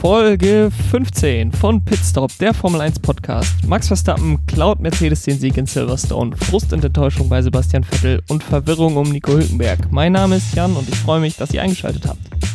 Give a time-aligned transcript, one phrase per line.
[0.00, 3.52] Folge 15 von Pitstop, der Formel 1 Podcast.
[3.66, 8.42] Max Verstappen klaut Mercedes den Sieg in Silverstone, Frust und Enttäuschung bei Sebastian Vettel und
[8.42, 9.92] Verwirrung um Nico Hülkenberg.
[9.92, 12.49] Mein Name ist Jan und ich freue mich, dass ihr eingeschaltet habt.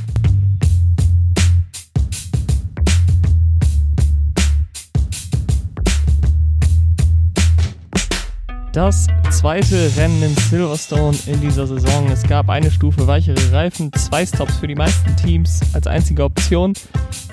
[8.75, 12.11] Das zweite Rennen in Silverstone in dieser Saison.
[12.11, 16.73] Es gab eine Stufe weichere Reifen, zwei Stops für die meisten Teams als einzige Option.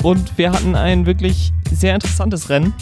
[0.05, 2.75] Und wir hatten ein wirklich sehr interessantes Rennen,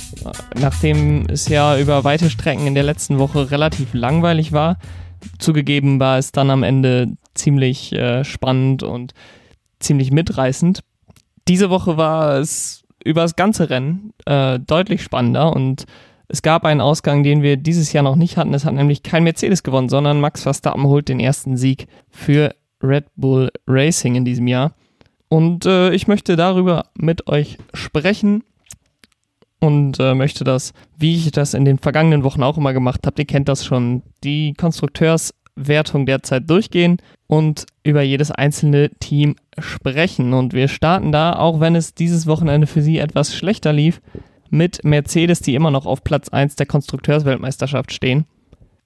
[0.60, 4.76] nachdem es ja über weite Strecken in der letzten Woche relativ langweilig war.
[5.38, 9.14] Zugegeben war es dann am Ende ziemlich äh, spannend und
[9.78, 10.80] ziemlich mitreißend.
[11.48, 15.86] Diese Woche war es über das ganze Rennen äh, deutlich spannender und
[16.32, 18.54] es gab einen Ausgang, den wir dieses Jahr noch nicht hatten.
[18.54, 23.06] Es hat nämlich kein Mercedes gewonnen, sondern Max Verstappen holt den ersten Sieg für Red
[23.16, 24.72] Bull Racing in diesem Jahr.
[25.28, 28.44] Und äh, ich möchte darüber mit euch sprechen
[29.60, 33.22] und äh, möchte das, wie ich das in den vergangenen Wochen auch immer gemacht habe,
[33.22, 40.32] ihr kennt das schon, die Konstrukteurswertung derzeit durchgehen und über jedes einzelne Team sprechen.
[40.32, 44.00] Und wir starten da, auch wenn es dieses Wochenende für sie etwas schlechter lief,
[44.50, 48.26] mit Mercedes, die immer noch auf Platz 1 der Konstrukteursweltmeisterschaft stehen.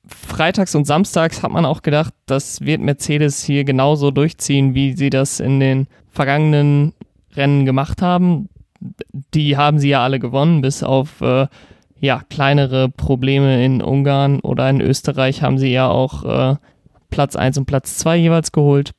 [0.07, 5.11] Freitags und samstags hat man auch gedacht, das wird Mercedes hier genauso durchziehen, wie sie
[5.11, 6.93] das in den vergangenen
[7.35, 8.49] Rennen gemacht haben.
[9.33, 11.47] Die haben sie ja alle gewonnen, bis auf äh,
[12.01, 16.57] ja, kleinere Probleme in Ungarn oder in Österreich haben sie ja auch äh,
[17.09, 18.93] Platz 1 und Platz 2 jeweils geholt.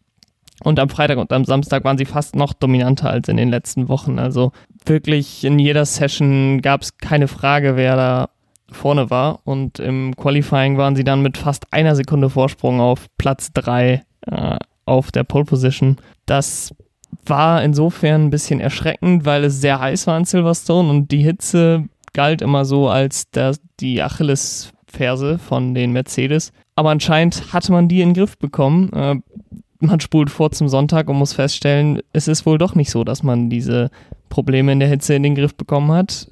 [0.64, 3.90] Und am Freitag und am Samstag waren sie fast noch dominanter als in den letzten
[3.90, 4.20] Wochen.
[4.20, 4.52] Also
[4.86, 8.30] wirklich in jeder Session gab es keine Frage, wer da
[8.72, 9.40] vorne war.
[9.44, 14.58] Und im Qualifying waren sie dann mit fast einer Sekunde Vorsprung auf Platz 3 äh,
[14.86, 15.98] auf der Pole Position.
[16.26, 16.74] Das
[17.26, 21.86] war insofern ein bisschen erschreckend, weil es sehr heiß war in Silverstone und die Hitze
[22.14, 26.52] galt immer so als der, die Achillesferse von den Mercedes.
[26.76, 28.92] Aber anscheinend hatte man die in den Griff bekommen.
[28.94, 29.16] Äh,
[29.88, 33.24] man spult vor zum Sonntag und muss feststellen, es ist wohl doch nicht so, dass
[33.24, 33.90] man diese
[34.30, 36.28] Probleme in der Hitze in den Griff bekommen hat.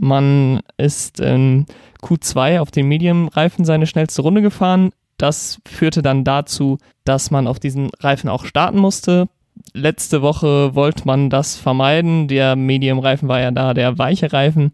[0.00, 1.66] Man ist in
[2.02, 4.90] Q2 auf den Medium-Reifen seine schnellste Runde gefahren.
[5.18, 9.28] Das führte dann dazu, dass man auf diesen Reifen auch starten musste.
[9.74, 12.26] Letzte Woche wollte man das vermeiden.
[12.28, 14.72] Der Medium-Reifen war ja da der weiche Reifen,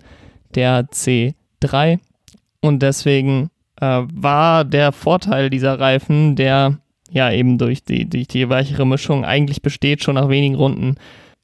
[0.55, 1.99] der C3.
[2.61, 3.51] Und deswegen
[3.81, 6.79] äh, war der Vorteil dieser Reifen, der
[7.11, 9.25] ja eben durch die, durch die weichere Mischung.
[9.25, 10.97] Eigentlich besteht, schon nach wenigen Runden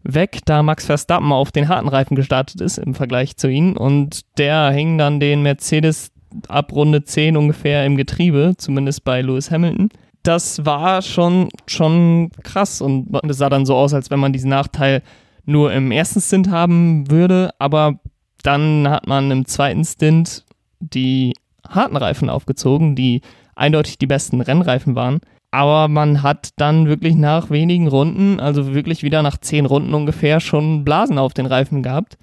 [0.02, 3.76] weg, da Max Verstappen auf den harten Reifen gestartet ist im Vergleich zu ihnen.
[3.76, 6.12] Und der hing dann den Mercedes
[6.48, 9.88] ab Runde 10 ungefähr im Getriebe, zumindest bei Lewis Hamilton.
[10.22, 14.50] Das war schon, schon krass und es sah dann so aus, als wenn man diesen
[14.50, 15.02] Nachteil
[15.44, 18.00] nur im ersten Stint haben würde, aber
[18.42, 20.44] dann hat man im zweiten Stint
[20.80, 21.34] die
[21.68, 23.20] harten Reifen aufgezogen, die
[23.54, 25.20] eindeutig die besten Rennreifen waren
[25.54, 30.40] aber man hat dann wirklich nach wenigen Runden, also wirklich wieder nach zehn Runden ungefähr,
[30.40, 32.18] schon Blasen auf den Reifen gehabt.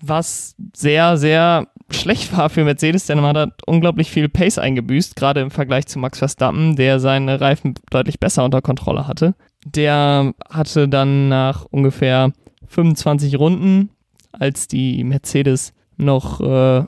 [0.00, 5.40] Was sehr, sehr schlecht war für Mercedes, denn man hat unglaublich viel Pace eingebüßt, gerade
[5.40, 9.34] im Vergleich zu Max Verstappen, der seine Reifen deutlich besser unter Kontrolle hatte.
[9.66, 12.30] Der hatte dann nach ungefähr
[12.68, 13.90] 25 Runden,
[14.30, 16.84] als die Mercedes noch, äh,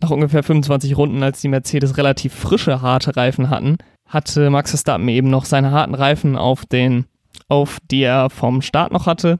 [0.00, 5.08] nach ungefähr 25 Runden, als die Mercedes relativ frische, harte Reifen hatten, hatte Max Verstappen
[5.08, 7.06] eben noch seine harten Reifen auf den,
[7.48, 9.38] auf die er vom Start noch hatte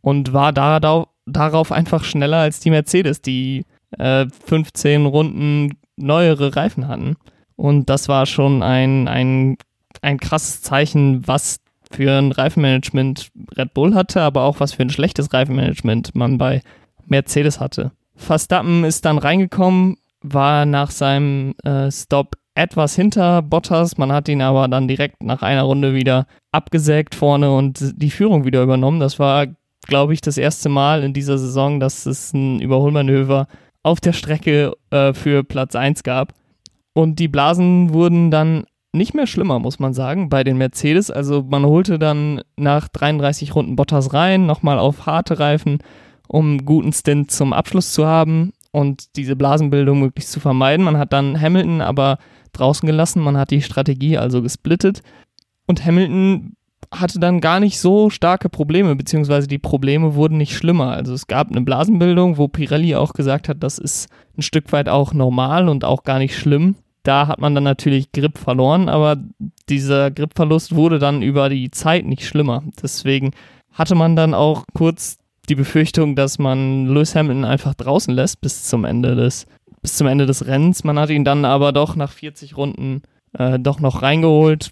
[0.00, 3.64] und war da, da, darauf einfach schneller als die Mercedes, die
[3.98, 7.16] äh, 15 Runden neuere Reifen hatten.
[7.56, 9.56] Und das war schon ein, ein,
[10.00, 11.60] ein krasses Zeichen, was
[11.90, 16.62] für ein Reifenmanagement Red Bull hatte, aber auch was für ein schlechtes Reifenmanagement man bei
[17.06, 17.92] Mercedes hatte.
[18.14, 23.98] Verstappen ist dann reingekommen, war nach seinem äh, Stop etwas hinter Bottas.
[23.98, 28.44] Man hat ihn aber dann direkt nach einer Runde wieder abgesägt vorne und die Führung
[28.44, 29.00] wieder übernommen.
[29.00, 29.46] Das war,
[29.86, 33.46] glaube ich, das erste Mal in dieser Saison, dass es ein Überholmanöver
[33.84, 36.34] auf der Strecke äh, für Platz 1 gab.
[36.94, 41.10] Und die Blasen wurden dann nicht mehr schlimmer, muss man sagen, bei den Mercedes.
[41.12, 45.78] Also man holte dann nach 33 Runden Bottas rein, nochmal auf harte Reifen,
[46.26, 50.84] um guten Stint zum Abschluss zu haben und diese Blasenbildung möglichst zu vermeiden.
[50.84, 52.18] Man hat dann Hamilton aber
[52.58, 53.22] draußen gelassen.
[53.22, 55.02] Man hat die Strategie also gesplittet.
[55.66, 56.54] Und Hamilton
[56.92, 60.92] hatte dann gar nicht so starke Probleme, beziehungsweise die Probleme wurden nicht schlimmer.
[60.92, 64.88] Also es gab eine Blasenbildung, wo Pirelli auch gesagt hat, das ist ein Stück weit
[64.88, 66.76] auch normal und auch gar nicht schlimm.
[67.02, 69.16] Da hat man dann natürlich Grip verloren, aber
[69.68, 72.62] dieser Gripverlust wurde dann über die Zeit nicht schlimmer.
[72.82, 73.32] Deswegen
[73.72, 75.18] hatte man dann auch kurz
[75.48, 79.46] die Befürchtung, dass man Lewis Hamilton einfach draußen lässt bis zum Ende des,
[79.88, 80.84] bis zum Ende des Rennens.
[80.84, 83.00] Man hat ihn dann aber doch nach 40 Runden
[83.32, 84.70] äh, doch noch reingeholt.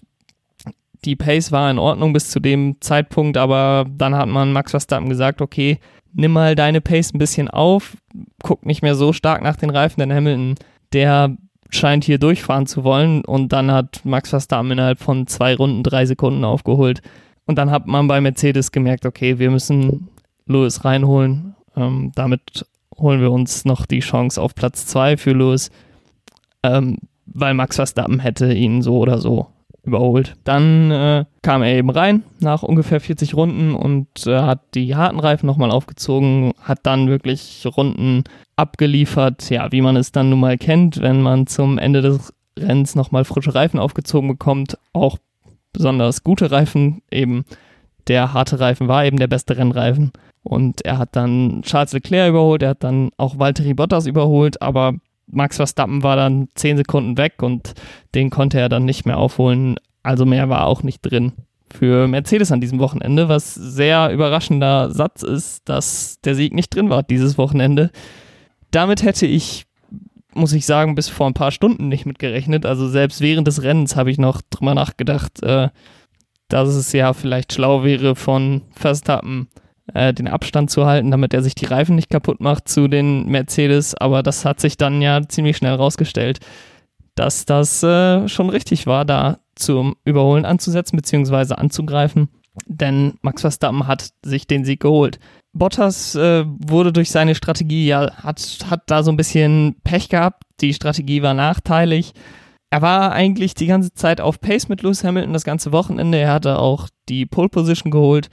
[1.05, 5.09] Die Pace war in Ordnung bis zu dem Zeitpunkt, aber dann hat man Max Verstappen
[5.09, 5.79] gesagt, okay,
[6.13, 7.97] nimm mal deine Pace ein bisschen auf,
[8.43, 10.53] guck nicht mehr so stark nach den Reifen, denn Hamilton,
[10.93, 11.35] der
[11.71, 16.05] scheint hier durchfahren zu wollen und dann hat Max Verstappen innerhalb von zwei Runden drei
[16.05, 17.01] Sekunden aufgeholt.
[17.47, 20.09] Und dann hat man bei Mercedes gemerkt, okay, wir müssen
[20.45, 21.55] Lewis reinholen.
[21.75, 22.67] Ähm, damit
[22.99, 25.69] holen wir uns noch die Chance auf Platz zwei für Lewis,
[26.63, 29.47] ähm, weil Max Verstappen hätte ihn so oder so
[29.83, 30.35] überholt.
[30.43, 35.19] Dann äh, kam er eben rein nach ungefähr 40 Runden und äh, hat die harten
[35.19, 38.23] Reifen nochmal aufgezogen, hat dann wirklich Runden
[38.55, 42.95] abgeliefert, ja, wie man es dann nun mal kennt, wenn man zum Ende des Rennens
[42.95, 45.17] nochmal frische Reifen aufgezogen bekommt, auch
[45.73, 47.45] besonders gute Reifen, eben.
[48.07, 50.11] Der harte Reifen war eben der beste Rennreifen
[50.43, 54.93] und er hat dann Charles Leclerc überholt, er hat dann auch Valtteri Bottas überholt, aber
[55.27, 57.73] Max Verstappen war dann 10 Sekunden weg und
[58.15, 59.75] den konnte er dann nicht mehr aufholen.
[60.03, 61.33] Also mehr war auch nicht drin
[61.69, 66.89] für Mercedes an diesem Wochenende, was sehr überraschender Satz ist, dass der Sieg nicht drin
[66.89, 67.91] war dieses Wochenende.
[68.71, 69.65] Damit hätte ich,
[70.33, 72.65] muss ich sagen, bis vor ein paar Stunden nicht mitgerechnet.
[72.65, 75.69] Also selbst während des Rennens habe ich noch drüber nachgedacht, äh,
[76.47, 79.49] dass es ja vielleicht schlau wäre von Verstappen
[79.93, 83.27] äh, den Abstand zu halten, damit er sich die Reifen nicht kaputt macht zu den
[83.27, 83.95] Mercedes.
[83.95, 86.39] Aber das hat sich dann ja ziemlich schnell rausgestellt,
[87.15, 91.55] dass das äh, schon richtig war, da zum Überholen anzusetzen bzw.
[91.55, 92.29] anzugreifen.
[92.65, 95.19] Denn Max Verstappen hat sich den Sieg geholt.
[95.53, 100.43] Bottas äh, wurde durch seine Strategie ja, hat, hat da so ein bisschen Pech gehabt.
[100.61, 102.13] Die Strategie war nachteilig.
[102.69, 106.17] Er war eigentlich die ganze Zeit auf Pace mit Lewis Hamilton das ganze Wochenende.
[106.17, 108.29] Er hatte auch die Pole Position geholt.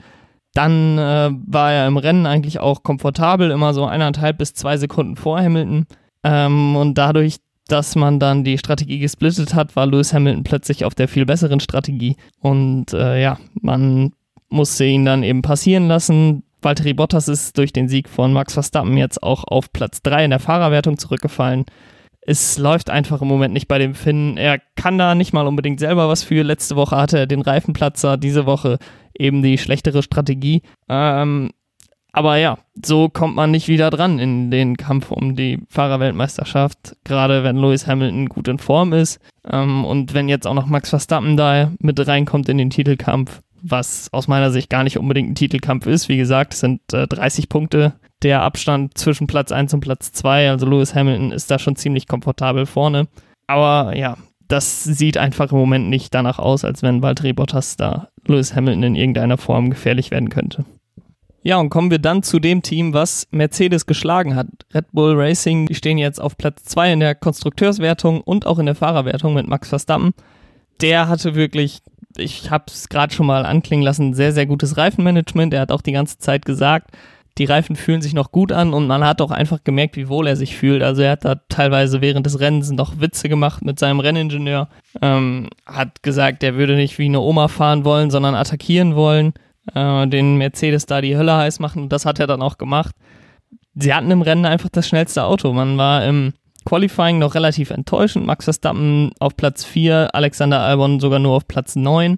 [0.55, 5.17] Dann äh, war er im Rennen eigentlich auch komfortabel, immer so eineinhalb bis zwei Sekunden
[5.17, 5.85] vor Hamilton.
[6.23, 7.37] Ähm, und dadurch,
[7.67, 11.59] dass man dann die Strategie gesplittet hat, war Lewis Hamilton plötzlich auf der viel besseren
[11.59, 12.15] Strategie.
[12.39, 14.13] Und äh, ja, man
[14.47, 16.43] musste ihn dann eben passieren lassen.
[16.61, 20.31] Valtteri Bottas ist durch den Sieg von Max Verstappen jetzt auch auf Platz 3 in
[20.31, 21.65] der Fahrerwertung zurückgefallen.
[22.27, 24.35] Es läuft einfach im Moment nicht bei dem Finn.
[24.35, 26.43] Er kann da nicht mal unbedingt selber was für.
[26.43, 28.79] Letzte Woche hatte er den Reifenplatzer, diese Woche
[29.13, 30.63] eben die schlechtere Strategie.
[30.89, 31.51] Ähm,
[32.11, 37.43] aber ja, so kommt man nicht wieder dran in den Kampf um die Fahrerweltmeisterschaft, gerade
[37.43, 39.19] wenn Lewis Hamilton gut in Form ist.
[39.51, 44.07] Ähm, und wenn jetzt auch noch Max Verstappen da mit reinkommt in den Titelkampf, was
[44.13, 46.07] aus meiner Sicht gar nicht unbedingt ein Titelkampf ist.
[46.07, 47.93] Wie gesagt, es sind äh, 30 Punkte
[48.25, 50.49] der Abstand zwischen Platz 1 und Platz 2.
[50.49, 53.07] Also Lewis Hamilton ist da schon ziemlich komfortabel vorne.
[53.45, 54.17] Aber ja,
[54.47, 58.83] das sieht einfach im Moment nicht danach aus, als wenn Valtteri Bottas da Lewis Hamilton
[58.83, 60.65] in irgendeiner Form gefährlich werden könnte.
[61.43, 64.47] Ja, und kommen wir dann zu dem Team, was Mercedes geschlagen hat.
[64.73, 68.65] Red Bull Racing, die stehen jetzt auf Platz 2 in der Konstrukteurswertung und auch in
[68.65, 70.15] der Fahrerwertung mit Max Verstappen.
[70.81, 71.83] Der hatte wirklich,
[72.17, 75.53] ich habe es gerade schon mal anklingen lassen, sehr, sehr gutes Reifenmanagement.
[75.53, 76.89] Er hat auch die ganze Zeit gesagt,
[77.37, 80.27] die Reifen fühlen sich noch gut an und man hat auch einfach gemerkt, wie wohl
[80.27, 80.81] er sich fühlt.
[80.81, 84.69] Also er hat da teilweise während des Rennens noch Witze gemacht mit seinem Renningenieur,
[85.01, 89.33] ähm, hat gesagt, er würde nicht wie eine Oma fahren wollen, sondern attackieren wollen,
[89.73, 92.95] äh, den Mercedes da die Hölle heiß machen und das hat er dann auch gemacht.
[93.73, 95.51] Sie hatten im Rennen einfach das schnellste Auto.
[95.51, 96.33] Man war im
[96.65, 98.25] Qualifying noch relativ enttäuschend.
[98.25, 102.17] Max Verstappen auf Platz 4, Alexander Albon sogar nur auf Platz 9.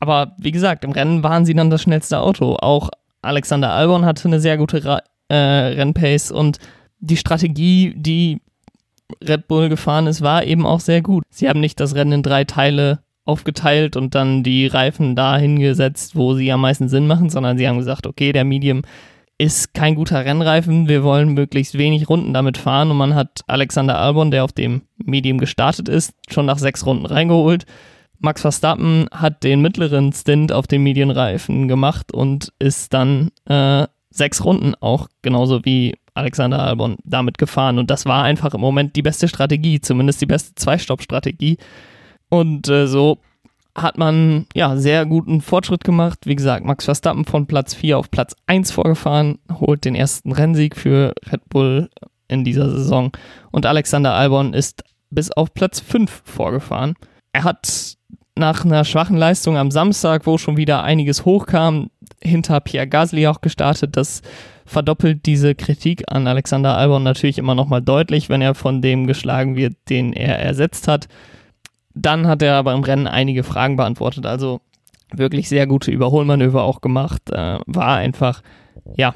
[0.00, 2.56] Aber wie gesagt, im Rennen waren sie dann das schnellste Auto.
[2.56, 2.90] Auch
[3.22, 6.58] Alexander Albon hatte eine sehr gute Ra äh, Rennpace und
[6.98, 8.40] die Strategie, die
[9.24, 11.24] Red Bull gefahren ist, war eben auch sehr gut.
[11.30, 16.16] Sie haben nicht das Rennen in drei Teile aufgeteilt und dann die Reifen da hingesetzt,
[16.16, 18.82] wo sie am meisten Sinn machen, sondern sie haben gesagt, okay, der Medium
[19.38, 23.98] ist kein guter Rennreifen, wir wollen möglichst wenig Runden damit fahren und man hat Alexander
[23.98, 27.64] Albon, der auf dem Medium gestartet ist, schon nach sechs Runden reingeholt
[28.22, 34.44] Max Verstappen hat den mittleren Stint auf den Medienreifen gemacht und ist dann äh, sechs
[34.44, 37.78] Runden auch genauso wie Alexander Albon damit gefahren.
[37.78, 41.58] Und das war einfach im Moment die beste Strategie, zumindest die beste Zweistopp-Strategie.
[42.28, 43.18] Und äh, so
[43.76, 46.20] hat man ja sehr guten Fortschritt gemacht.
[46.24, 50.76] Wie gesagt, Max Verstappen von Platz 4 auf Platz 1 vorgefahren, holt den ersten Rennsieg
[50.76, 51.90] für Red Bull
[52.28, 53.10] in dieser Saison.
[53.50, 56.94] Und Alexander Albon ist bis auf Platz 5 vorgefahren.
[57.32, 57.96] Er hat
[58.42, 63.40] nach einer schwachen Leistung am Samstag, wo schon wieder einiges hochkam, hinter Pierre Gasly auch
[63.40, 63.96] gestartet.
[63.96, 64.20] Das
[64.66, 69.54] verdoppelt diese Kritik an Alexander Albon natürlich immer nochmal deutlich, wenn er von dem geschlagen
[69.54, 71.06] wird, den er ersetzt hat.
[71.94, 74.60] Dann hat er aber im Rennen einige Fragen beantwortet, also
[75.12, 77.22] wirklich sehr gute Überholmanöver auch gemacht.
[77.30, 78.42] Äh, war einfach,
[78.96, 79.14] ja,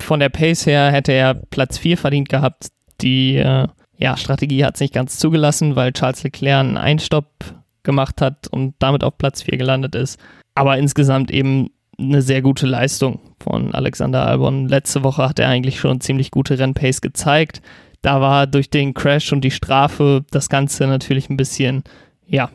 [0.00, 2.68] von der Pace her hätte er Platz 4 verdient gehabt.
[3.00, 7.28] Die äh, ja, Strategie hat es nicht ganz zugelassen, weil Charles Leclerc einen Einstopp
[7.86, 10.20] gemacht hat und damit auf Platz 4 gelandet ist.
[10.54, 14.68] Aber insgesamt eben eine sehr gute Leistung von Alexander Albon.
[14.68, 17.62] Letzte Woche hat er eigentlich schon ziemlich gute Rennpace gezeigt.
[18.02, 21.82] Da war durch den Crash und die Strafe das Ganze natürlich ein bisschen,
[22.26, 22.50] ja,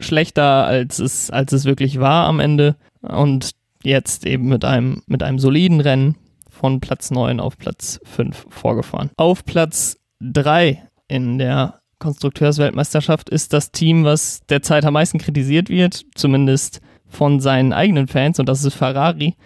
[0.00, 2.76] schlechter, als es, als es wirklich war am Ende.
[3.02, 6.16] Und jetzt eben mit einem, mit einem soliden Rennen
[6.48, 9.10] von Platz 9 auf Platz 5 vorgefahren.
[9.16, 16.04] Auf Platz 3 in der Konstrukteursweltmeisterschaft ist das Team, was derzeit am meisten kritisiert wird,
[16.16, 19.36] zumindest von seinen eigenen Fans, und das ist Ferrari,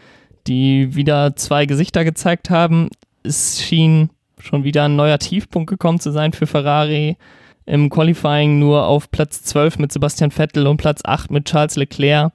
[0.47, 2.89] die wieder zwei Gesichter gezeigt haben.
[3.23, 7.17] Es schien schon wieder ein neuer Tiefpunkt gekommen zu sein für Ferrari.
[7.67, 12.33] Im Qualifying nur auf Platz 12 mit Sebastian Vettel und Platz 8 mit Charles Leclerc.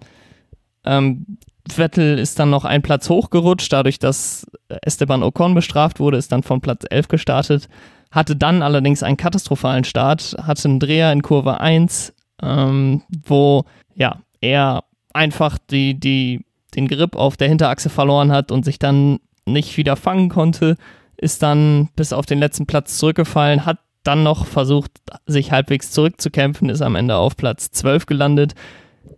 [0.84, 1.38] Ähm,
[1.72, 4.48] Vettel ist dann noch einen Platz hochgerutscht, dadurch, dass
[4.82, 7.70] Esteban Ocon bestraft wurde, ist dann von Platz 11 gestartet,
[8.12, 14.20] hatte dann allerdings einen katastrophalen Start, hatte einen Dreher in Kurve 1, ähm, wo ja,
[14.42, 19.78] er einfach die, die, den Grip auf der Hinterachse verloren hat und sich dann nicht
[19.78, 20.76] wieder fangen konnte,
[21.18, 24.92] ist dann bis auf den letzten Platz zurückgefallen, hat dann noch versucht,
[25.26, 28.56] sich halbwegs zurückzukämpfen, ist am Ende auf Platz 12 gelandet.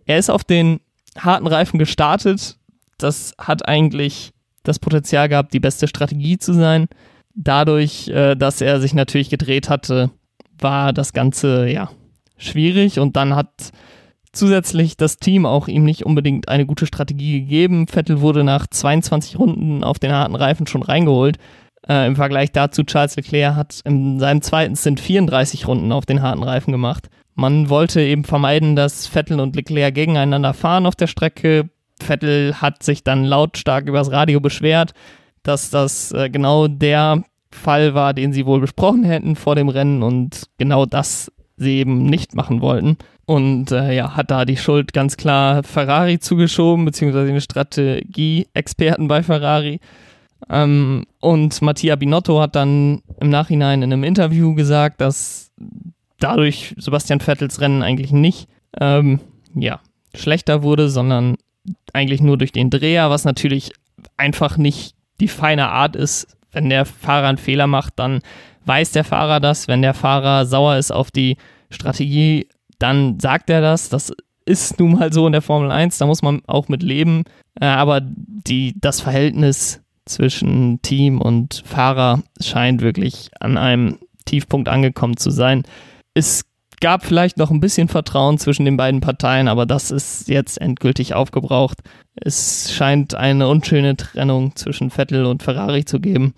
[0.06, 0.80] Er ist auf den
[1.16, 2.58] harten Reifen gestartet.
[2.98, 4.32] Das hat eigentlich
[4.64, 6.88] das Potenzial gehabt, die beste Strategie zu sein.
[7.34, 10.10] Dadurch, äh, dass er sich natürlich gedreht hatte,
[10.58, 11.90] war das Ganze ja
[12.36, 13.72] schwierig und dann hat
[14.32, 17.86] zusätzlich das Team auch ihm nicht unbedingt eine gute Strategie gegeben.
[17.86, 21.38] Vettel wurde nach 22 Runden auf den harten Reifen schon reingeholt.
[21.88, 26.22] Äh, Im Vergleich dazu, Charles Leclerc hat in seinem zweiten Stint 34 Runden auf den
[26.22, 27.08] harten Reifen gemacht.
[27.34, 31.70] Man wollte eben vermeiden, dass Vettel und Leclerc gegeneinander fahren auf der Strecke.
[32.00, 34.92] Vettel hat sich dann lautstark übers Radio beschwert,
[35.42, 40.02] dass das äh, genau der Fall war, den sie wohl besprochen hätten vor dem Rennen
[40.02, 42.96] und genau das sie eben nicht machen wollten.
[43.26, 49.22] Und äh, ja, hat da die Schuld ganz klar Ferrari zugeschoben, beziehungsweise den Strategie-Experten bei
[49.22, 49.80] Ferrari.
[50.50, 55.52] Ähm, und Mattia Binotto hat dann im Nachhinein in einem Interview gesagt, dass
[56.18, 58.48] dadurch Sebastian Vettels Rennen eigentlich nicht
[58.80, 59.20] ähm,
[59.54, 59.80] ja,
[60.14, 61.36] schlechter wurde, sondern
[61.92, 63.72] eigentlich nur durch den Dreher, was natürlich
[64.16, 66.36] einfach nicht die feine Art ist.
[66.50, 68.20] Wenn der Fahrer einen Fehler macht, dann
[68.66, 69.68] weiß der Fahrer das.
[69.68, 71.36] Wenn der Fahrer sauer ist auf die
[71.70, 72.48] Strategie,
[72.78, 73.88] dann sagt er das.
[73.88, 74.12] Das
[74.44, 77.22] ist nun mal so in der Formel 1, da muss man auch mit leben.
[77.60, 85.16] Äh, aber die, das Verhältnis zwischen Team und Fahrer scheint wirklich an einem Tiefpunkt angekommen
[85.16, 85.62] zu sein.
[86.14, 86.44] Es
[86.82, 91.14] gab vielleicht noch ein bisschen Vertrauen zwischen den beiden Parteien, aber das ist jetzt endgültig
[91.14, 91.78] aufgebraucht.
[92.16, 96.34] Es scheint eine unschöne Trennung zwischen Vettel und Ferrari zu geben.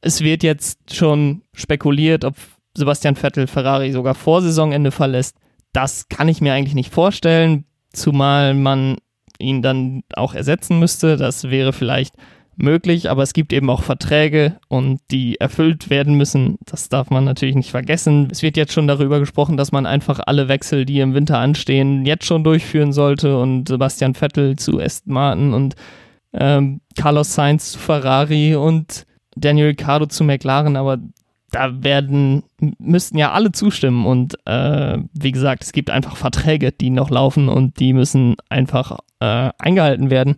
[0.00, 2.36] Es wird jetzt schon spekuliert, ob
[2.74, 5.36] Sebastian Vettel Ferrari sogar vor Saisonende verlässt.
[5.72, 8.98] Das kann ich mir eigentlich nicht vorstellen, zumal man
[9.40, 11.16] ihn dann auch ersetzen müsste.
[11.16, 12.14] Das wäre vielleicht
[12.62, 16.58] möglich, aber es gibt eben auch Verträge und die erfüllt werden müssen.
[16.66, 18.28] Das darf man natürlich nicht vergessen.
[18.30, 22.04] Es wird jetzt schon darüber gesprochen, dass man einfach alle Wechsel, die im Winter anstehen,
[22.04, 25.76] jetzt schon durchführen sollte und Sebastian Vettel zu Aston Martin und
[26.32, 30.98] ähm, Carlos Sainz zu Ferrari und Daniel Ricciardo zu McLaren, aber
[31.50, 32.42] da werden,
[32.78, 37.48] müssten ja alle zustimmen und äh, wie gesagt, es gibt einfach Verträge, die noch laufen
[37.48, 40.36] und die müssen einfach äh, eingehalten werden.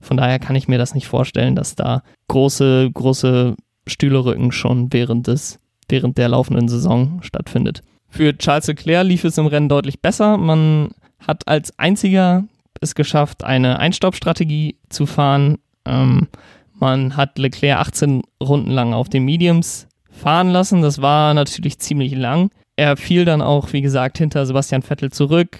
[0.00, 5.26] Von daher kann ich mir das nicht vorstellen, dass da große, große Stühlerücken schon während
[5.26, 7.82] des, während der laufenden Saison stattfindet.
[8.08, 10.36] Für Charles Leclerc lief es im Rennen deutlich besser.
[10.36, 10.90] Man
[11.26, 12.44] hat als einziger
[12.80, 15.58] es geschafft, eine Einstoppstrategie zu fahren.
[15.84, 16.28] Ähm,
[16.74, 20.82] man hat Leclerc 18 Runden lang auf den Mediums fahren lassen.
[20.82, 22.50] Das war natürlich ziemlich lang.
[22.76, 25.58] Er fiel dann auch, wie gesagt, hinter Sebastian Vettel zurück,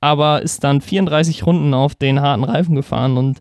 [0.00, 3.38] aber ist dann 34 Runden auf den harten Reifen gefahren und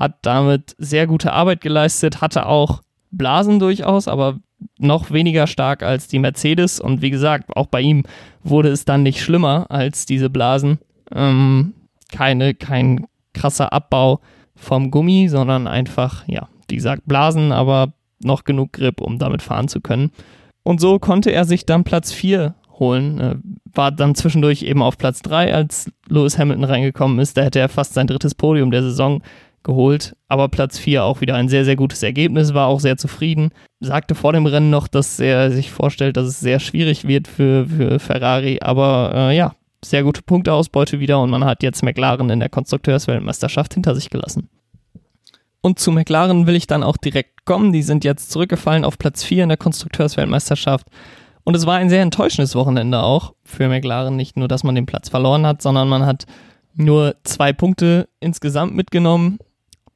[0.00, 4.40] hat damit sehr gute Arbeit geleistet, hatte auch Blasen durchaus, aber
[4.78, 6.80] noch weniger stark als die Mercedes.
[6.80, 8.04] Und wie gesagt, auch bei ihm
[8.42, 10.78] wurde es dann nicht schlimmer als diese Blasen.
[11.12, 11.74] Ähm,
[12.10, 14.20] keine, kein krasser Abbau
[14.56, 17.92] vom Gummi, sondern einfach, ja, wie gesagt, Blasen, aber
[18.22, 20.10] noch genug Grip, um damit fahren zu können.
[20.62, 23.20] Und so konnte er sich dann Platz 4 holen.
[23.20, 23.36] Äh,
[23.72, 27.36] war dann zwischendurch eben auf Platz 3, als Lewis Hamilton reingekommen ist.
[27.36, 29.22] Da hätte er fast sein drittes Podium der Saison
[29.62, 30.16] geholt.
[30.28, 33.50] Aber Platz 4 auch wieder ein sehr, sehr gutes Ergebnis, war auch sehr zufrieden.
[33.80, 37.66] Sagte vor dem Rennen noch, dass er sich vorstellt, dass es sehr schwierig wird für,
[37.66, 38.58] für Ferrari.
[38.62, 39.52] Aber äh, ja,
[39.84, 44.48] sehr gute Punkteausbeute wieder und man hat jetzt McLaren in der Konstrukteursweltmeisterschaft hinter sich gelassen.
[45.62, 47.72] Und zu McLaren will ich dann auch direkt kommen.
[47.72, 50.86] Die sind jetzt zurückgefallen auf Platz 4 in der Konstrukteursweltmeisterschaft.
[51.44, 54.16] Und es war ein sehr enttäuschendes Wochenende auch für McLaren.
[54.16, 56.24] Nicht nur, dass man den Platz verloren hat, sondern man hat
[56.74, 59.38] nur zwei Punkte insgesamt mitgenommen.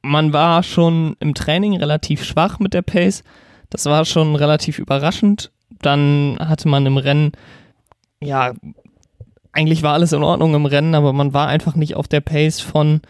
[0.05, 3.23] Man war schon im Training relativ schwach mit der Pace.
[3.71, 5.51] Das war schon relativ überraschend.
[5.81, 7.31] Dann hatte man im Rennen,
[8.21, 8.53] ja,
[9.51, 12.61] eigentlich war alles in Ordnung im Rennen, aber man war einfach nicht auf der Pace
[12.61, 13.01] von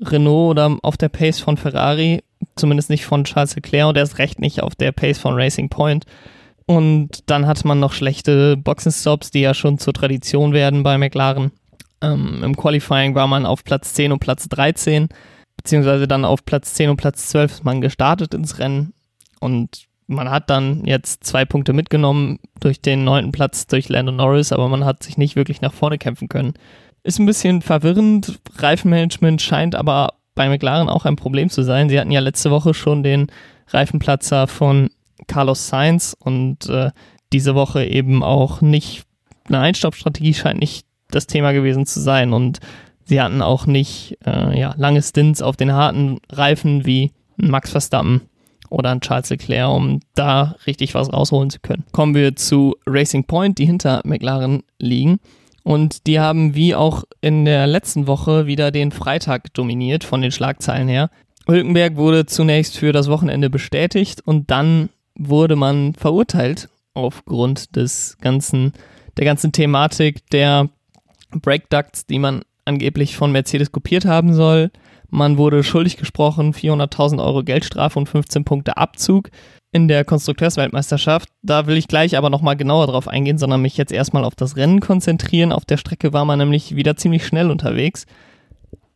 [0.00, 2.22] Renault oder auf der Pace von Ferrari,
[2.56, 6.06] zumindest nicht von Charles Leclerc und erst recht nicht auf der Pace von Racing Point.
[6.66, 11.50] Und dann hatte man noch schlechte Boxenstops, die ja schon zur Tradition werden bei McLaren.
[12.00, 15.08] Ähm, Im Qualifying war man auf Platz 10 und Platz 13,
[15.58, 18.94] beziehungsweise dann auf Platz 10 und Platz 12 ist man gestartet ins Rennen.
[19.40, 24.52] Und man hat dann jetzt zwei Punkte mitgenommen durch den neunten Platz durch Lando Norris,
[24.52, 26.54] aber man hat sich nicht wirklich nach vorne kämpfen können.
[27.02, 28.40] Ist ein bisschen verwirrend.
[28.56, 31.88] Reifenmanagement scheint aber bei McLaren auch ein Problem zu sein.
[31.88, 33.26] Sie hatten ja letzte Woche schon den
[33.68, 34.90] Reifenplatzer von
[35.26, 36.90] Carlos Sainz und äh,
[37.32, 39.04] diese Woche eben auch nicht.
[39.48, 42.60] Eine Einstoppstrategie scheint nicht das Thema gewesen zu sein und
[43.08, 48.22] sie hatten auch nicht äh, ja, lange Stints auf den harten Reifen wie Max Verstappen
[48.70, 51.84] oder ein Charles Leclerc, um da richtig was rausholen zu können.
[51.92, 55.20] Kommen wir zu Racing Point, die hinter McLaren liegen.
[55.64, 60.32] Und die haben wie auch in der letzten Woche wieder den Freitag dominiert von den
[60.32, 61.10] Schlagzeilen her.
[61.46, 68.72] Hülkenberg wurde zunächst für das Wochenende bestätigt und dann wurde man verurteilt aufgrund des ganzen,
[69.16, 70.68] der ganzen Thematik der
[71.30, 74.70] Breakducts, die man angeblich von Mercedes kopiert haben soll.
[75.10, 79.30] Man wurde schuldig gesprochen, 400.000 Euro Geldstrafe und 15 Punkte Abzug
[79.72, 81.28] in der Konstrukteursweltmeisterschaft.
[81.42, 84.56] Da will ich gleich aber nochmal genauer drauf eingehen, sondern mich jetzt erstmal auf das
[84.56, 85.52] Rennen konzentrieren.
[85.52, 88.06] Auf der Strecke war man nämlich wieder ziemlich schnell unterwegs.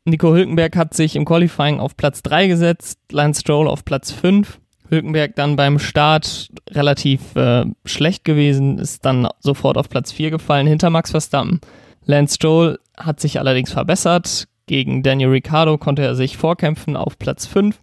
[0.04, 4.58] Nico Hülkenberg hat sich im Qualifying auf Platz 3 gesetzt, Lance Stroll auf Platz 5.
[4.88, 10.66] Hülkenberg dann beim Start relativ äh, schlecht gewesen, ist dann sofort auf Platz 4 gefallen
[10.66, 11.60] hinter Max Verstappen.
[12.04, 17.46] Lance Stroll hat sich allerdings verbessert, gegen Daniel Ricciardo konnte er sich vorkämpfen auf Platz
[17.46, 17.78] 5.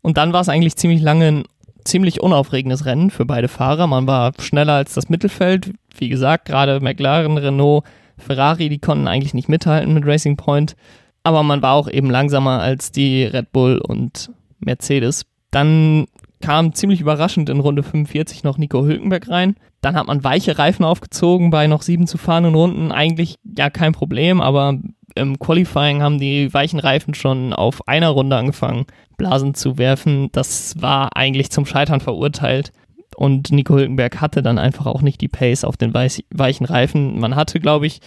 [0.00, 1.44] Und dann war es eigentlich ziemlich lange ein
[1.84, 3.86] ziemlich unaufregendes Rennen für beide Fahrer.
[3.86, 5.72] Man war schneller als das Mittelfeld.
[5.96, 7.84] Wie gesagt, gerade McLaren, Renault,
[8.16, 10.76] Ferrari, die konnten eigentlich nicht mithalten mit Racing Point.
[11.24, 15.24] Aber man war auch eben langsamer als die Red Bull und Mercedes.
[15.50, 16.06] Dann
[16.44, 19.56] kam ziemlich überraschend in Runde 45 noch Nico Hülkenberg rein.
[19.80, 22.92] Dann hat man weiche Reifen aufgezogen bei noch sieben zu fahrenden Runden.
[22.92, 24.78] Eigentlich ja kein Problem, aber
[25.14, 28.84] im Qualifying haben die weichen Reifen schon auf einer Runde angefangen,
[29.16, 30.28] Blasen zu werfen.
[30.32, 32.72] Das war eigentlich zum Scheitern verurteilt.
[33.16, 37.18] Und Nico Hülkenberg hatte dann einfach auch nicht die Pace auf den weichen Reifen.
[37.20, 38.00] Man hatte, glaube ich,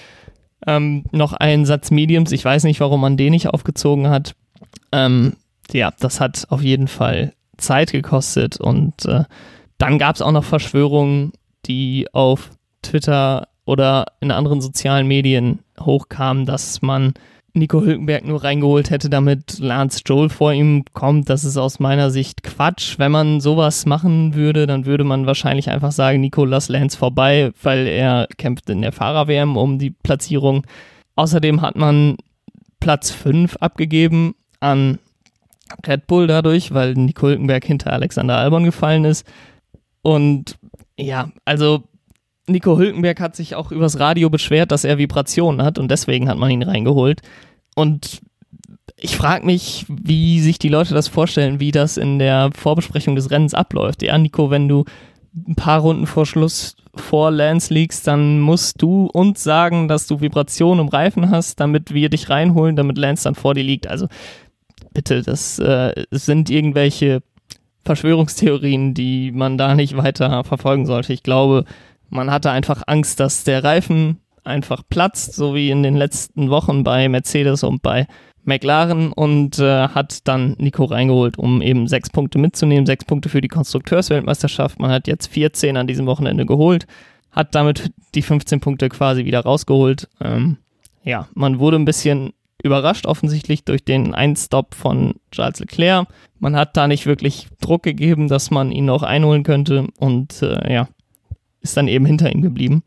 [0.68, 2.32] ähm, noch einen Satz Mediums.
[2.32, 4.36] Ich weiß nicht, warum man den nicht aufgezogen hat.
[4.92, 5.38] Ähm,
[5.72, 8.60] ja, das hat auf jeden Fall Zeit gekostet.
[8.60, 9.24] Und äh,
[9.78, 11.34] dann gab es auch noch Verschwörungen,
[11.66, 17.14] die auf Twitter oder in anderen sozialen Medien hochkam, dass man
[17.54, 21.30] Nico Hülkenberg nur reingeholt hätte, damit Lance Joel vor ihm kommt.
[21.30, 23.00] Das ist aus meiner Sicht Quatsch.
[23.00, 27.52] Wenn man sowas machen würde, dann würde man wahrscheinlich einfach sagen, Nico, lass Lance vorbei,
[27.62, 30.66] weil er kämpft in der Fahrer-WM um die Platzierung.
[31.16, 32.18] Außerdem hat man
[32.80, 35.00] Platz 5 abgegeben an
[35.86, 39.26] Red Bull dadurch, weil Nico Hülkenberg hinter Alexander Albon gefallen ist.
[40.02, 40.58] Und
[40.98, 41.84] ja, also
[42.48, 46.38] Nico Hülkenberg hat sich auch übers Radio beschwert, dass er Vibrationen hat und deswegen hat
[46.38, 47.22] man ihn reingeholt.
[47.76, 48.22] Und
[48.96, 53.30] ich frage mich, wie sich die Leute das vorstellen, wie das in der Vorbesprechung des
[53.30, 54.02] Rennens abläuft.
[54.02, 54.86] Ja, Nico, wenn du
[55.48, 60.20] ein paar Runden vor Schluss vor Lance liegst, dann musst du uns sagen, dass du
[60.20, 63.88] Vibrationen im Reifen hast, damit wir dich reinholen, damit Lance dann vor dir liegt.
[63.88, 64.08] Also
[64.98, 67.22] bitte, das äh, sind irgendwelche
[67.86, 71.14] Verschwörungstheorien, die man da nicht weiter verfolgen sollte.
[71.14, 71.66] Ich glaube,
[72.10, 76.84] man hatte einfach Angst, dass der Reifen einfach platzt, so wie in den letzten Wochen
[76.84, 78.08] bei Mercedes und bei
[78.44, 83.42] McLaren und äh, hat dann Nico reingeholt, um eben sechs Punkte mitzunehmen, sechs Punkte für
[83.42, 84.80] die Konstrukteursweltmeisterschaft.
[84.80, 86.88] Man hat jetzt 14 an diesem Wochenende geholt,
[87.30, 90.10] hat damit die 15 Punkte quasi wieder rausgeholt.
[90.22, 90.58] Ähm,
[91.04, 92.34] ja, man wurde ein bisschen
[92.68, 96.08] überrascht offensichtlich durch den Einstop von Charles Leclerc.
[96.40, 100.72] Man hat da nicht wirklich Druck gegeben, dass man ihn noch einholen könnte und äh,
[100.72, 100.88] ja,
[101.62, 102.84] ist dann eben hinter ihm geblieben.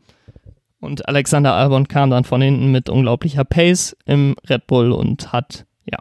[0.79, 5.65] Und Alexander Albon kam dann von hinten mit unglaublicher Pace im Red Bull und hat,
[5.85, 5.99] ja,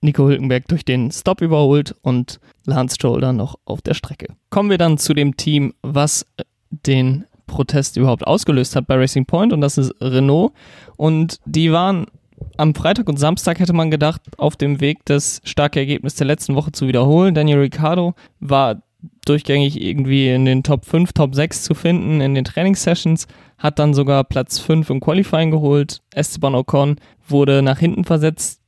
[0.00, 4.34] Nico Hülkenberg durch den Stop überholt und Lance Stroll dann noch auf der Strecke.
[4.50, 6.26] Kommen wir dann zu dem Team, was
[6.70, 10.52] den Protest überhaupt ausgelöst hat bei Racing Point und das ist Renault.
[10.96, 12.06] Und die waren
[12.56, 16.54] am Freitag und Samstag hätte man gedacht, auf dem Weg das starke Ergebnis der letzten
[16.54, 17.34] Woche zu wiederholen.
[17.34, 18.82] Daniel Ricciardo war
[19.24, 23.26] durchgängig irgendwie in den Top 5, Top 6 zu finden in den Trainingssessions,
[23.58, 26.02] hat dann sogar Platz 5 im Qualifying geholt.
[26.14, 26.96] Esteban Ocon
[27.28, 28.60] wurde nach hinten versetzt,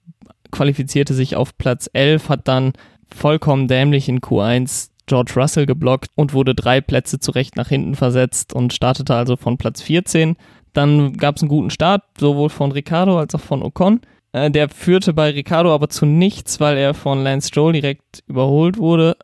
[0.50, 2.72] qualifizierte sich auf Platz 11, hat dann
[3.14, 8.52] vollkommen dämlich in Q1 George Russell geblockt und wurde drei Plätze zurecht nach hinten versetzt
[8.52, 10.36] und startete also von Platz 14.
[10.72, 14.00] Dann gab es einen guten Start, sowohl von Ricardo als auch von Ocon.
[14.32, 18.78] Äh, der führte bei Ricardo aber zu nichts, weil er von Lance Stroll direkt überholt
[18.78, 19.16] wurde.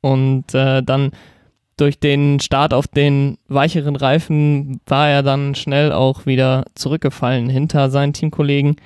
[0.00, 1.12] Und äh, dann
[1.76, 7.90] durch den Start auf den weicheren Reifen war er dann schnell auch wieder zurückgefallen hinter
[7.90, 8.76] seinen Teamkollegen.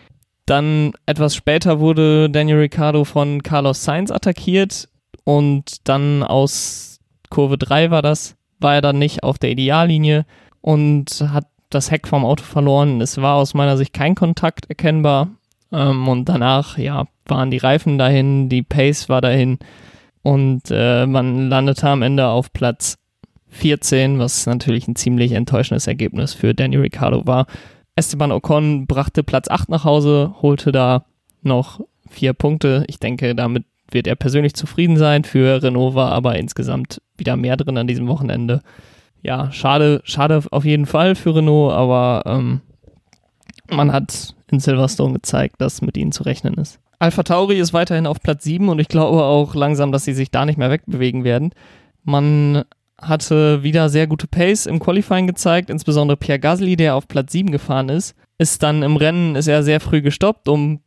[0.46, 4.88] Dann etwas später wurde Daniel Ricciardo von Carlos Sainz attackiert
[5.24, 10.26] und dann aus Kurve 3 war das, war er dann nicht auf der Ideallinie
[10.60, 13.00] und hat das Heck vom Auto verloren.
[13.00, 15.28] Es war aus meiner Sicht kein Kontakt erkennbar.
[15.72, 19.58] Ähm, und danach, ja, waren die Reifen dahin, die Pace war dahin.
[20.22, 22.96] Und äh, man landete am Ende auf Platz
[23.48, 27.46] 14, was natürlich ein ziemlich enttäuschendes Ergebnis für Danny Ricciardo war.
[27.96, 31.04] Esteban Ocon brachte Platz 8 nach Hause, holte da
[31.42, 32.84] noch vier Punkte.
[32.88, 35.24] Ich denke, damit wird er persönlich zufrieden sein.
[35.24, 38.62] Für Renault war aber insgesamt wieder mehr drin an diesem Wochenende
[39.24, 42.60] ja, schade, schade auf jeden Fall für Renault, aber ähm,
[43.70, 46.78] man hat in Silverstone gezeigt, dass mit ihnen zu rechnen ist.
[46.98, 50.30] Alpha Tauri ist weiterhin auf Platz 7 und ich glaube auch langsam, dass sie sich
[50.30, 51.52] da nicht mehr wegbewegen werden.
[52.04, 52.64] Man
[53.00, 57.50] hatte wieder sehr gute Pace im Qualifying gezeigt, insbesondere Pierre Gasly, der auf Platz 7
[57.50, 60.80] gefahren ist, ist dann im Rennen, ist er sehr früh gestoppt, um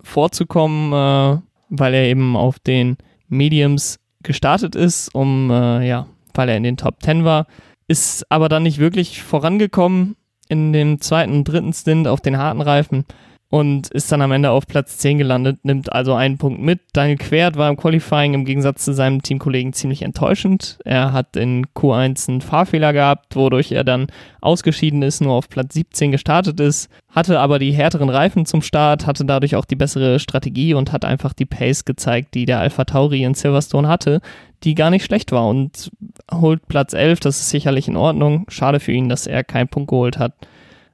[0.00, 2.96] vorzukommen, äh, weil er eben auf den
[3.28, 7.46] Mediums gestartet ist, um, äh, ja, weil er in den Top 10 war
[7.90, 10.14] ist aber dann nicht wirklich vorangekommen
[10.48, 13.04] in dem zweiten dritten Stint auf den harten Reifen
[13.50, 16.80] und ist dann am Ende auf Platz 10 gelandet, nimmt also einen Punkt mit.
[16.92, 20.78] Daniel Quert war im Qualifying im Gegensatz zu seinem Teamkollegen ziemlich enttäuschend.
[20.84, 24.06] Er hat in Q1 einen Fahrfehler gehabt, wodurch er dann
[24.40, 29.08] ausgeschieden ist, nur auf Platz 17 gestartet ist, hatte aber die härteren Reifen zum Start,
[29.08, 32.84] hatte dadurch auch die bessere Strategie und hat einfach die Pace gezeigt, die der Alpha
[32.84, 34.20] Tauri in Silverstone hatte,
[34.62, 35.90] die gar nicht schlecht war und
[36.32, 38.44] holt Platz 11, das ist sicherlich in Ordnung.
[38.48, 40.34] Schade für ihn, dass er keinen Punkt geholt hat.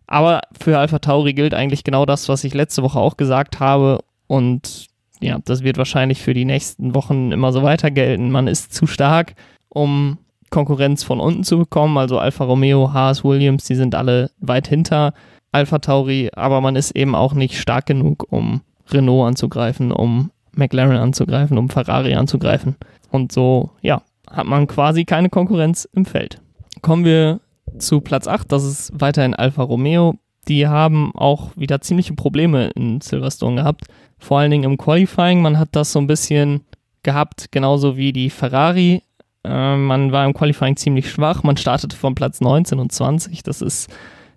[0.06, 4.00] Aber für Alpha Tauri gilt eigentlich genau das, was ich letzte Woche auch gesagt habe.
[4.26, 4.86] Und
[5.20, 8.30] ja, das wird wahrscheinlich für die nächsten Wochen immer so weiter gelten.
[8.30, 9.34] Man ist zu stark,
[9.68, 10.18] um
[10.50, 11.98] Konkurrenz von unten zu bekommen.
[11.98, 15.12] Also Alfa Romeo, Haas, Williams, die sind alle weit hinter
[15.52, 16.30] Alpha Tauri.
[16.34, 21.68] Aber man ist eben auch nicht stark genug, um Renault anzugreifen, um McLaren anzugreifen, um
[21.68, 22.76] Ferrari anzugreifen.
[23.10, 26.40] Und so, ja, hat man quasi keine Konkurrenz im Feld.
[26.82, 27.40] Kommen wir
[27.78, 30.14] zu Platz 8, das ist weiterhin Alfa Romeo.
[30.48, 33.84] Die haben auch wieder ziemliche Probleme in Silverstone gehabt.
[34.18, 35.42] Vor allen Dingen im Qualifying.
[35.42, 36.62] Man hat das so ein bisschen
[37.02, 39.02] gehabt, genauso wie die Ferrari.
[39.44, 41.42] Äh, man war im Qualifying ziemlich schwach.
[41.42, 43.42] Man startete von Platz 19 und 20.
[43.42, 43.90] Das ist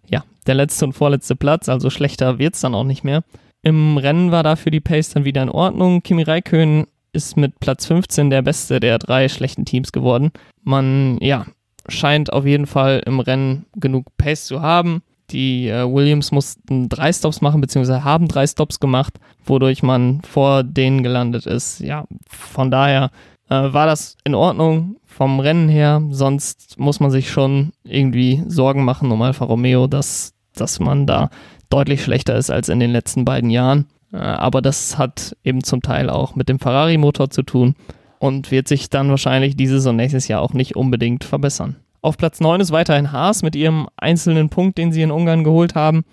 [0.08, 3.24] ja der letzte und vorletzte Platz, also schlechter wird es dann auch nicht mehr.
[3.62, 6.02] Im Rennen war dafür die Pace dann wieder in Ordnung.
[6.02, 10.32] Kimi Räikkönen ist mit Platz 15 der beste der drei schlechten Teams geworden.
[10.64, 11.46] Man, ja,
[11.90, 15.02] scheint auf jeden Fall im Rennen genug Pace zu haben.
[15.32, 20.64] Die äh, Williams mussten drei Stops machen, beziehungsweise haben drei Stops gemacht, wodurch man vor
[20.64, 21.80] denen gelandet ist.
[21.82, 23.12] Ja, von daher
[23.50, 26.02] äh, war das in Ordnung vom Rennen her.
[26.10, 31.30] Sonst muss man sich schon irgendwie Sorgen machen um Alfa Romeo, dass, dass man da
[31.70, 33.86] deutlich schlechter ist als in den letzten beiden Jahren.
[34.12, 37.76] Äh, aber das hat eben zum Teil auch mit dem Ferrari-Motor zu tun
[38.20, 41.78] und wird sich dann wahrscheinlich dieses und nächstes Jahr auch nicht unbedingt verbessern.
[42.02, 45.76] Auf Platz 9 ist weiterhin Haas mit ihrem einzelnen Punkt, den sie in Ungarn geholt
[45.76, 46.06] haben.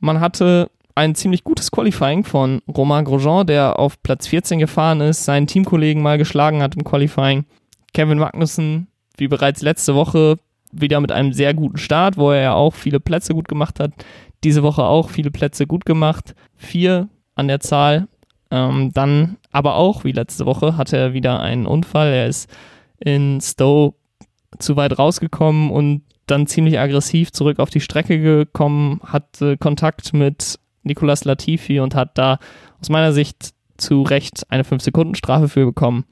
[0.00, 5.24] Man hatte ein ziemlich gutes Qualifying von Romain Grosjean, der auf Platz 14 gefahren ist,
[5.24, 7.44] seinen Teamkollegen mal geschlagen hat im Qualifying.
[7.94, 10.38] Kevin Magnussen, wie bereits letzte Woche,
[10.72, 13.92] wieder mit einem sehr guten Start, wo er ja auch viele Plätze gut gemacht hat.
[14.42, 16.34] Diese Woche auch viele Plätze gut gemacht.
[16.56, 18.08] Vier an der Zahl.
[18.52, 22.12] Ähm, dann aber auch wie letzte Woche hatte er wieder einen Unfall.
[22.12, 22.50] Er ist
[22.98, 23.94] in Stowe
[24.58, 30.58] zu weit rausgekommen und dann ziemlich aggressiv zurück auf die Strecke gekommen, hatte Kontakt mit
[30.82, 32.38] Nicolas Latifi und hat da
[32.78, 36.04] aus meiner Sicht zu Recht eine 5-Sekunden-Strafe für bekommen.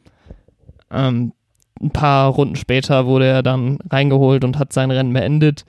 [0.90, 1.34] Ähm,
[1.78, 5.66] ein paar Runden später wurde er dann reingeholt und hat sein Rennen beendet.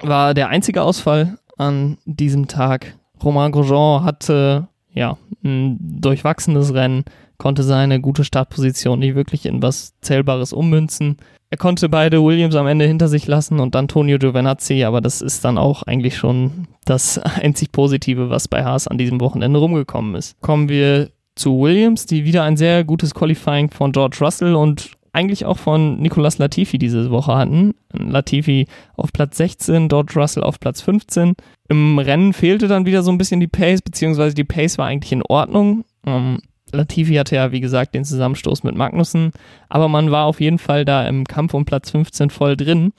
[0.00, 2.98] War der einzige Ausfall an diesem Tag.
[3.22, 7.04] Romain Grosjean hatte ja, ein durchwachsenes Rennen,
[7.38, 11.16] konnte seine gute Startposition nicht wirklich in was Zählbares ummünzen.
[11.50, 15.44] Er konnte beide Williams am Ende hinter sich lassen und Antonio Giovinazzi, aber das ist
[15.44, 20.40] dann auch eigentlich schon das einzig Positive, was bei Haas an diesem Wochenende rumgekommen ist.
[20.40, 25.44] Kommen wir zu Williams, die wieder ein sehr gutes Qualifying von George Russell und eigentlich
[25.44, 27.74] auch von Nicolas Latifi diese Woche hatten.
[27.92, 31.34] Latifi auf Platz 16, George Russell auf Platz 15.
[31.68, 35.12] Im Rennen fehlte dann wieder so ein bisschen die Pace, beziehungsweise die Pace war eigentlich
[35.12, 35.84] in Ordnung.
[36.04, 36.40] Ähm,
[36.72, 39.30] Latifi hatte ja, wie gesagt, den Zusammenstoß mit Magnussen,
[39.68, 42.92] aber man war auf jeden Fall da im Kampf um Platz 15 voll drin.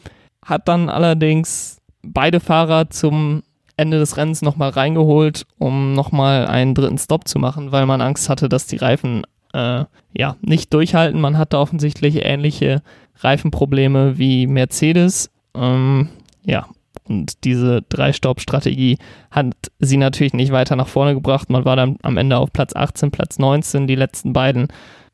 [0.43, 3.43] Hat dann allerdings beide Fahrer zum
[3.77, 8.29] Ende des Rennens nochmal reingeholt, um nochmal einen dritten Stop zu machen, weil man Angst
[8.29, 9.23] hatte, dass die Reifen
[9.55, 11.21] äh, ja, nicht durchhalten.
[11.21, 12.81] Man hatte offensichtlich ähnliche
[13.19, 15.31] Reifenprobleme wie Mercedes.
[15.55, 16.09] Ähm,
[16.43, 16.67] ja,
[17.07, 18.97] und diese Drei-Stopp-Strategie
[19.31, 21.49] hat sie natürlich nicht weiter nach vorne gebracht.
[21.49, 24.67] Man war dann am Ende auf Platz 18, Platz 19, die letzten beiden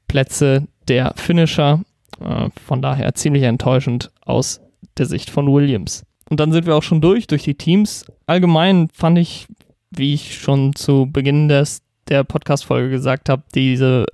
[0.07, 1.81] Plätze der Finisher.
[2.19, 4.61] Äh, von daher ziemlich enttäuschend aus
[4.97, 6.03] der Sicht von Williams.
[6.29, 8.05] Und dann sind wir auch schon durch, durch die Teams.
[8.25, 9.47] Allgemein fand ich,
[9.91, 14.05] wie ich schon zu Beginn des, der Podcast-Folge gesagt habe, diese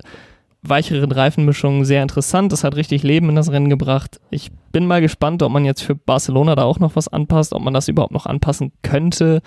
[0.62, 2.52] weicheren Reifenmischungen sehr interessant.
[2.52, 4.20] Das hat richtig Leben in das Rennen gebracht.
[4.30, 7.62] Ich bin mal gespannt, ob man jetzt für Barcelona da auch noch was anpasst, ob
[7.62, 9.40] man das überhaupt noch anpassen könnte.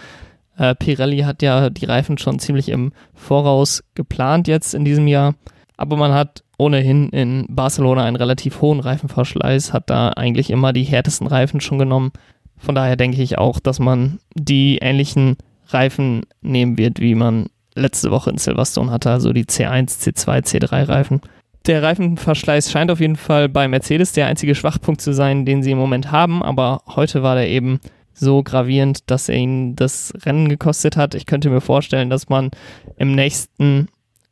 [0.58, 5.36] Äh, Pirelli hat ja die Reifen schon ziemlich im Voraus geplant jetzt in diesem Jahr.
[5.78, 10.84] Aber man hat ohnehin in Barcelona einen relativ hohen Reifenverschleiß, hat da eigentlich immer die
[10.84, 12.12] härtesten Reifen schon genommen.
[12.58, 15.38] Von daher denke ich auch, dass man die ähnlichen
[15.70, 20.88] Reifen nehmen wird, wie man letzte Woche in Silverstone hatte, also die C1, C2, C3
[20.88, 21.22] Reifen.
[21.68, 25.72] Der Reifenverschleiß scheint auf jeden Fall bei Mercedes der einzige Schwachpunkt zu sein, den sie
[25.72, 27.80] im Moment haben, aber heute war der eben
[28.14, 31.16] so gravierend, dass er ihnen das Rennen gekostet hat.
[31.16, 32.52] Ich könnte mir vorstellen, dass man
[32.98, 33.88] im nächsten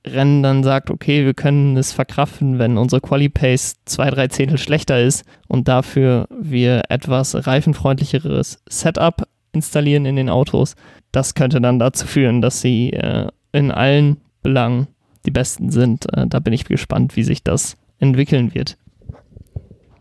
[0.06, 5.02] Rennen dann sagt, okay, wir können es verkraften, wenn unsere Quali-Pace zwei, drei Zehntel schlechter
[5.02, 10.76] ist und dafür wir etwas reifenfreundlicheres Setup installieren in den Autos.
[11.12, 14.88] Das könnte dann dazu führen, dass sie äh, in allen Belangen
[15.26, 16.12] die Besten sind.
[16.14, 18.78] Äh, da bin ich gespannt, wie sich das entwickeln wird.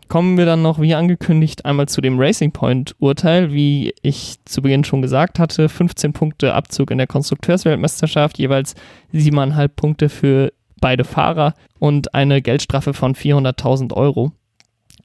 [0.07, 3.53] Kommen wir dann noch, wie angekündigt, einmal zu dem Racing Point-Urteil.
[3.53, 8.73] Wie ich zu Beginn schon gesagt hatte, 15 Punkte Abzug in der Konstrukteursweltmeisterschaft, jeweils
[9.13, 14.31] 7,5 Punkte für beide Fahrer und eine Geldstrafe von 400.000 Euro.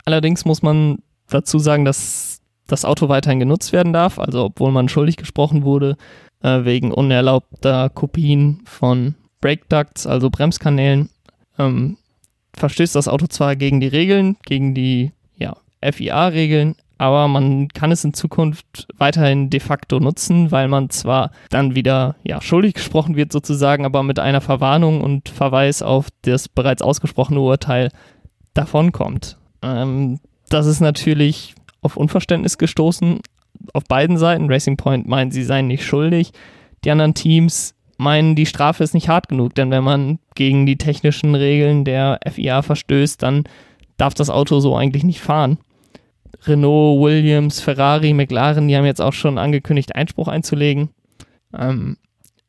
[0.07, 2.34] Allerdings muss man dazu sagen, dass
[2.75, 5.97] das Auto weiterhin genutzt werden darf, also obwohl man schuldig gesprochen wurde,
[6.43, 11.09] äh, wegen unerlaubter Kopien von Brake Ducts, also Bremskanälen,
[11.59, 11.97] ähm,
[12.57, 18.05] verstößt das Auto zwar gegen die Regeln, gegen die ja, FIA-Regeln, aber man kann es
[18.05, 23.33] in Zukunft weiterhin de facto nutzen, weil man zwar dann wieder ja, schuldig gesprochen wird
[23.33, 27.91] sozusagen, aber mit einer Verwarnung und Verweis auf das bereits ausgesprochene Urteil
[28.55, 29.37] davonkommt.
[29.63, 33.21] Ähm, das ist natürlich auf Unverständnis gestoßen,
[33.73, 34.51] auf beiden Seiten.
[34.51, 36.33] Racing Point meint, sie seien nicht schuldig.
[36.85, 40.77] Die anderen Teams meinen, die Strafe ist nicht hart genug, denn wenn man gegen die
[40.77, 43.45] technischen Regeln der FIA verstößt, dann
[43.97, 45.59] darf das Auto so eigentlich nicht fahren.
[46.47, 50.91] Renault, Williams, Ferrari, McLaren, die haben jetzt auch schon angekündigt, Einspruch einzulegen.
[51.57, 51.97] Ähm,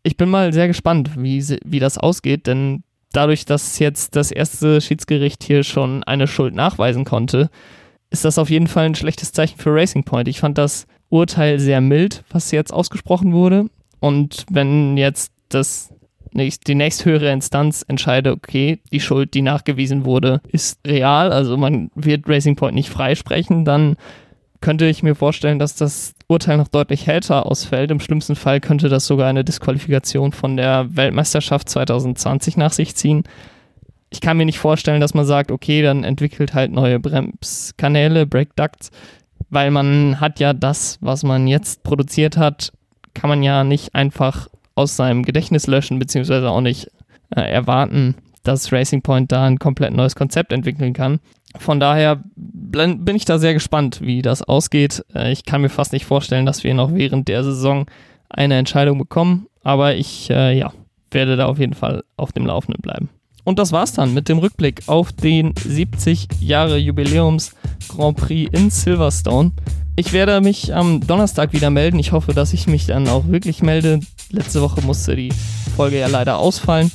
[0.04, 4.82] ich bin mal sehr gespannt, wie, wie das ausgeht, denn dadurch, dass jetzt das erste
[4.82, 7.50] Schiedsgericht hier schon eine Schuld nachweisen konnte,
[8.10, 10.28] ist das auf jeden Fall ein schlechtes Zeichen für Racing Point.
[10.28, 13.66] Ich fand das Urteil sehr mild, was jetzt ausgesprochen wurde.
[14.00, 15.90] Und wenn jetzt das
[16.36, 22.28] die nächsthöhere Instanz entscheidet, okay, die Schuld, die nachgewiesen wurde, ist real, also man wird
[22.28, 23.96] Racing Point nicht freisprechen, dann
[24.60, 27.92] könnte ich mir vorstellen, dass das Urteil noch deutlich härter ausfällt.
[27.92, 33.24] Im schlimmsten Fall könnte das sogar eine Disqualifikation von der Weltmeisterschaft 2020 nach sich ziehen
[34.16, 38.52] ich kann mir nicht vorstellen, dass man sagt, okay, dann entwickelt halt neue Bremskanäle, Brake
[38.56, 38.90] Ducts,
[39.50, 42.72] weil man hat ja das, was man jetzt produziert hat,
[43.14, 46.90] kann man ja nicht einfach aus seinem Gedächtnis löschen, beziehungsweise auch nicht
[47.36, 51.20] äh, erwarten, dass Racing Point da ein komplett neues Konzept entwickeln kann.
[51.58, 55.04] Von daher bin ich da sehr gespannt, wie das ausgeht.
[55.14, 57.86] Äh, ich kann mir fast nicht vorstellen, dass wir noch während der Saison
[58.30, 60.72] eine Entscheidung bekommen, aber ich äh, ja,
[61.12, 63.10] werde da auf jeden Fall auf dem Laufenden bleiben.
[63.46, 67.54] Und das war's dann mit dem Rückblick auf den 70 Jahre Jubiläums
[67.88, 69.52] Grand Prix in Silverstone.
[69.96, 72.00] Ich werde mich am Donnerstag wieder melden.
[72.00, 74.02] Ich hoffe, dass ich mich dann auch wirklich melde.
[74.32, 75.32] Letzte Woche musste die
[75.78, 76.92] Folge ja leider ausfallen.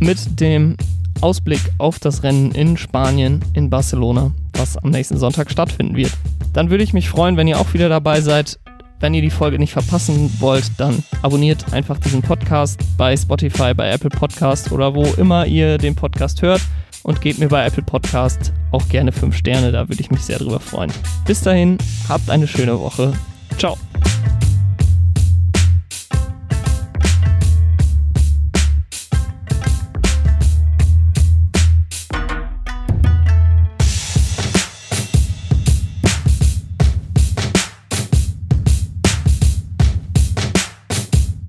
[0.00, 0.76] Mit dem
[1.20, 6.12] Ausblick auf das Rennen in Spanien, in Barcelona, was am nächsten Sonntag stattfinden wird.
[6.52, 8.58] Dann würde ich mich freuen, wenn ihr auch wieder dabei seid
[9.04, 13.90] wenn ihr die Folge nicht verpassen wollt, dann abonniert einfach diesen Podcast bei Spotify, bei
[13.90, 16.62] Apple Podcast oder wo immer ihr den Podcast hört
[17.02, 20.38] und gebt mir bei Apple Podcast auch gerne 5 Sterne, da würde ich mich sehr
[20.38, 20.90] drüber freuen.
[21.26, 21.76] Bis dahin,
[22.08, 23.12] habt eine schöne Woche.
[23.58, 23.76] Ciao.